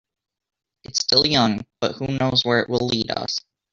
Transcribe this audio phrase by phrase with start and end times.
[0.83, 3.39] It's still young, but who knows where it will lead us.